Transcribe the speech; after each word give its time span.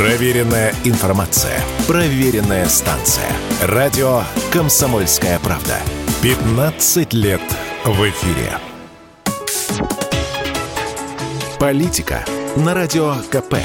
Проверенная 0.00 0.72
информация. 0.84 1.60
Проверенная 1.86 2.64
станция. 2.70 3.26
Радио 3.60 4.22
«Комсомольская 4.50 5.38
правда». 5.40 5.76
15 6.22 7.12
лет 7.12 7.42
в 7.84 8.08
эфире. 8.08 8.50
Политика 11.58 12.24
на 12.56 12.72
Радио 12.72 13.16
КП. 13.30 13.56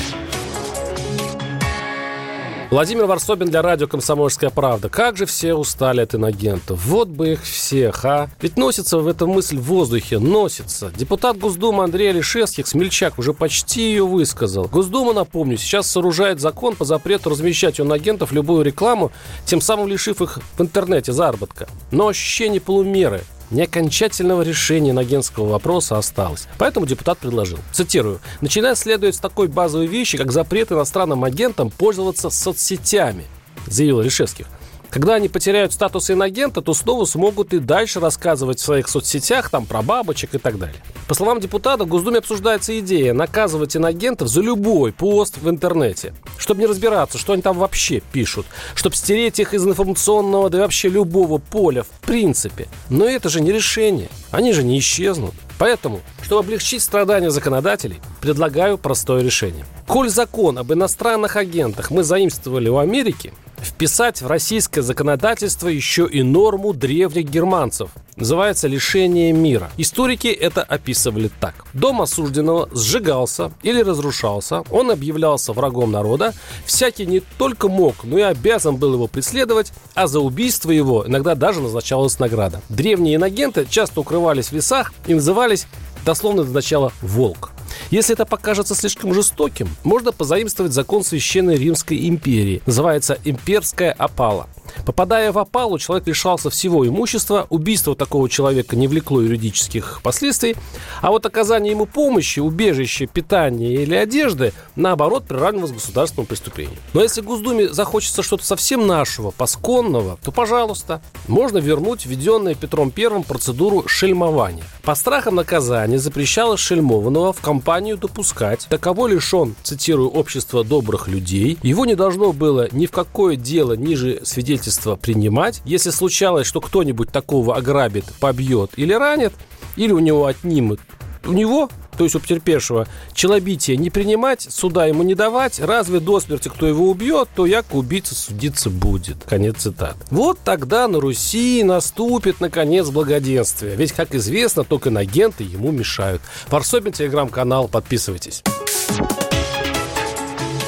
Владимир 2.71 3.05
Варсобин 3.05 3.47
для 3.47 3.61
радио 3.61 3.87
«Комсомольская 3.87 4.49
правда». 4.49 4.89
Как 4.89 5.17
же 5.17 5.25
все 5.27 5.53
устали 5.53 6.01
от 6.01 6.15
инагентов. 6.15 6.83
Вот 6.85 7.07
бы 7.07 7.33
их 7.33 7.43
всех, 7.43 8.03
а. 8.05 8.29
Ведь 8.41 8.57
носится 8.57 8.97
в 8.97 9.07
этом 9.07 9.29
мысль 9.29 9.57
в 9.57 9.63
воздухе. 9.63 10.17
Носится. 10.17 10.91
Депутат 10.95 11.37
Госдумы 11.37 11.83
Андрей 11.83 12.09
Алишевских, 12.09 12.65
Смельчак, 12.65 13.19
уже 13.19 13.33
почти 13.33 13.81
ее 13.81 14.05
высказал. 14.05 14.67
Госдума, 14.67 15.13
напомню, 15.13 15.57
сейчас 15.57 15.87
сооружает 15.87 16.39
закон 16.39 16.75
по 16.75 16.85
запрету 16.85 17.29
размещать 17.29 17.79
у 17.79 17.83
инагентов 17.83 18.31
любую 18.31 18.63
рекламу, 18.63 19.11
тем 19.45 19.61
самым 19.61 19.87
лишив 19.87 20.21
их 20.21 20.39
в 20.57 20.61
интернете 20.61 21.13
заработка. 21.13 21.67
Но 21.91 22.07
ощущение 22.07 22.59
полумеры– 22.59 23.21
не 23.51 23.63
окончательного 23.63 24.41
решения 24.41 24.91
иногенского 24.91 25.47
вопроса 25.47 25.97
осталось. 25.97 26.47
Поэтому 26.57 26.85
депутат 26.85 27.17
предложил, 27.17 27.59
цитирую, 27.71 28.19
«Начинать 28.41 28.77
следует 28.77 29.15
с 29.15 29.19
такой 29.19 29.47
базовой 29.47 29.87
вещи, 29.87 30.17
как 30.17 30.31
запрет 30.31 30.71
иностранным 30.71 31.23
агентам 31.23 31.69
пользоваться 31.69 32.29
соцсетями», 32.29 33.25
заявил 33.67 34.01
Решевских. 34.01 34.47
Когда 34.95 35.15
они 35.15 35.27
потеряют 35.27 35.73
статус 35.73 36.09
иногента, 36.09 36.61
то 36.61 36.73
снова 36.73 37.03
смогут 37.03 37.53
и 37.53 37.59
дальше 37.59 37.99
рассказывать 37.99 38.59
в 38.59 38.63
своих 38.63 38.87
соцсетях 38.87 39.49
там 39.49 39.65
про 39.65 39.81
бабочек 39.81 40.35
и 40.35 40.37
так 40.37 40.57
далее. 40.57 40.77
По 41.09 41.13
словам 41.13 41.41
депутата, 41.41 41.83
в 41.83 41.87
Госдуме 41.87 42.19
обсуждается 42.19 42.79
идея 42.79 43.11
наказывать 43.11 43.75
иногентов 43.75 44.29
за 44.29 44.39
любой 44.39 44.93
пост 44.93 45.37
в 45.37 45.49
интернете, 45.49 46.13
чтобы 46.37 46.61
не 46.61 46.65
разбираться, 46.65 47.17
что 47.17 47.33
они 47.33 47.41
там 47.41 47.57
вообще 47.57 47.99
пишут, 47.99 48.45
чтобы 48.73 48.95
стереть 48.95 49.37
их 49.37 49.53
из 49.53 49.65
информационного, 49.67 50.49
да 50.49 50.59
и 50.59 50.61
вообще 50.61 50.87
любого 50.87 51.39
поля 51.39 51.83
в 51.83 51.89
принципе. 52.05 52.69
Но 52.89 53.03
это 53.03 53.27
же 53.27 53.41
не 53.41 53.51
решение, 53.51 54.07
они 54.31 54.53
же 54.53 54.63
не 54.63 54.79
исчезнут. 54.79 55.33
Поэтому, 55.57 55.99
чтобы 56.25 56.39
облегчить 56.39 56.81
страдания 56.81 57.29
законодателей, 57.29 58.01
предлагаю 58.19 58.79
простое 58.79 59.21
решение. 59.21 59.63
Коль 59.85 60.09
закон 60.09 60.57
об 60.57 60.73
иностранных 60.73 61.35
агентах 61.35 61.91
мы 61.91 62.03
заимствовали 62.03 62.67
у 62.67 62.79
Америки, 62.79 63.31
вписать 63.61 64.21
в 64.21 64.27
российское 64.27 64.81
законодательство 64.81 65.67
еще 65.67 66.07
и 66.07 66.23
норму 66.23 66.73
древних 66.73 67.29
германцев. 67.29 67.89
Называется 68.15 68.67
«лишение 68.67 69.33
мира». 69.33 69.69
Историки 69.77 70.27
это 70.27 70.63
описывали 70.63 71.29
так. 71.39 71.65
Дом 71.73 72.01
осужденного 72.01 72.69
сжигался 72.71 73.51
или 73.61 73.81
разрушался, 73.81 74.63
он 74.71 74.89
объявлялся 74.89 75.51
врагом 75.51 75.91
народа, 75.91 76.33
всякий 76.65 77.05
не 77.05 77.19
только 77.19 77.67
мог, 77.67 78.03
но 78.03 78.17
и 78.17 78.21
обязан 78.21 78.77
был 78.77 78.93
его 78.93 79.07
преследовать, 79.07 79.73
а 79.95 80.07
за 80.07 80.21
убийство 80.21 80.71
его 80.71 81.05
иногда 81.05 81.35
даже 81.35 81.59
назначалась 81.59 82.17
награда. 82.17 82.61
Древние 82.69 83.15
инагенты 83.15 83.67
часто 83.69 83.99
укрывались 83.99 84.47
в 84.47 84.53
лесах 84.53 84.93
и 85.07 85.13
назывались 85.13 85.67
дословно 86.05 86.43
до 86.43 86.51
начала 86.51 86.93
«волк». 87.01 87.51
Если 87.89 88.13
это 88.13 88.25
покажется 88.25 88.75
слишком 88.75 89.13
жестоким, 89.13 89.67
можно 89.83 90.11
позаимствовать 90.11 90.71
закон 90.71 91.03
Священной 91.03 91.55
Римской 91.55 92.07
империи. 92.07 92.61
Называется 92.65 93.17
«Имперская 93.25 93.91
опала». 93.91 94.47
Попадая 94.85 95.31
в 95.31 95.37
опалу, 95.37 95.77
человек 95.77 96.07
лишался 96.07 96.49
всего 96.49 96.87
имущества, 96.87 97.47
убийство 97.49 97.95
такого 97.95 98.29
человека 98.29 98.75
не 98.75 98.87
влекло 98.87 99.21
юридических 99.21 100.01
последствий, 100.03 100.55
а 101.01 101.11
вот 101.11 101.25
оказание 101.25 101.71
ему 101.71 101.85
помощи, 101.85 102.39
убежища, 102.39 103.07
питания 103.07 103.73
или 103.75 103.95
одежды, 103.95 104.53
наоборот, 104.75 105.25
приравнивалось 105.25 105.71
к 105.71 105.75
государственному 105.75 106.27
преступлению. 106.27 106.77
Но 106.93 107.01
если 107.01 107.21
Госдуме 107.21 107.69
захочется 107.69 108.23
что-то 108.23 108.45
совсем 108.45 108.87
нашего, 108.87 109.31
посконного, 109.31 110.17
то, 110.23 110.31
пожалуйста, 110.31 111.01
можно 111.27 111.57
вернуть 111.57 112.05
введенную 112.05 112.55
Петром 112.55 112.91
I 112.95 113.23
процедуру 113.23 113.87
шельмования. 113.87 114.63
По 114.83 114.95
страхам 114.95 115.35
наказания 115.35 115.99
запрещалось 115.99 116.59
шельмованного 116.59 117.33
в 117.33 117.41
компанию 117.41 117.97
допускать. 117.97 118.67
Таково 118.69 119.07
лишен, 119.07 119.55
цитирую, 119.63 120.09
общество 120.09 120.63
добрых 120.63 121.07
людей. 121.07 121.57
Его 121.63 121.85
не 121.85 121.95
должно 121.95 122.33
было 122.33 122.67
ни 122.71 122.85
в 122.85 122.91
какое 122.91 123.35
дело 123.35 123.73
ниже 123.73 124.21
свидетельства 124.23 124.54
свидетельство 124.55 124.95
принимать. 124.95 125.61
Если 125.65 125.89
случалось, 125.89 126.47
что 126.47 126.61
кто-нибудь 126.61 127.11
такого 127.11 127.55
ограбит, 127.55 128.05
побьет 128.19 128.71
или 128.77 128.93
ранит, 128.93 129.33
или 129.75 129.91
у 129.91 129.99
него 129.99 130.25
отнимут 130.25 130.79
у 131.27 131.31
него, 131.31 131.71
то 131.97 132.03
есть 132.03 132.15
у 132.15 132.19
потерпевшего, 132.19 132.87
челобитие 133.13 133.77
не 133.77 133.89
принимать, 133.89 134.45
суда 134.47 134.85
ему 134.85 135.01
не 135.01 135.15
давать, 135.15 135.59
разве 135.59 135.99
до 135.99 136.19
смерти 136.19 136.49
кто 136.49 136.67
его 136.67 136.87
убьет, 136.87 137.29
то 137.35 137.47
як 137.47 137.73
убийца 137.73 138.13
судиться 138.13 138.69
будет. 138.69 139.23
Конец 139.27 139.63
цитат. 139.63 139.95
Вот 140.11 140.37
тогда 140.45 140.87
на 140.87 141.01
Руси 141.01 141.63
наступит, 141.63 142.41
наконец, 142.41 142.89
благоденствие. 142.89 143.75
Ведь, 143.75 143.91
как 143.91 144.13
известно, 144.13 144.63
только 144.63 144.89
инагенты 144.89 145.43
ему 145.43 145.71
мешают. 145.71 146.21
Варсобин, 146.49 146.91
телеграм-канал, 146.91 147.67
подписывайтесь. 147.67 148.43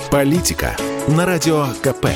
Политика 0.09 0.76
на 1.08 1.28
Радио 1.28 1.68
КП. 1.84 2.08